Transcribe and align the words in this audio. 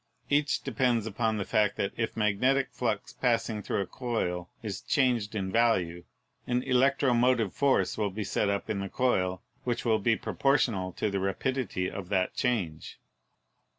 Each 0.31 0.59
depends 0.59 1.05
upon 1.05 1.37
the 1.37 1.45
fact 1.45 1.75
that 1.77 1.91
if 1.95 2.15
the 2.15 2.19
magnetic 2.21 2.69
flux 2.71 3.13
passing 3.13 3.61
through 3.61 3.81
a 3.81 3.85
coil 3.85 4.49
is 4.63 4.81
changed 4.81 5.35
in 5.35 5.51
value, 5.51 6.05
an 6.47 6.63
electromotive 6.63 7.53
force 7.53 7.99
will 7.99 8.09
be 8.09 8.23
set 8.23 8.49
up 8.49 8.67
in 8.67 8.79
the 8.79 8.89
coil 8.89 9.43
which 9.63 9.85
will 9.85 9.99
be 9.99 10.15
proportional 10.15 10.91
to 10.93 11.11
the 11.11 11.19
rapidity 11.19 11.87
of 11.87 12.09
that 12.09 12.33
change. 12.33 12.97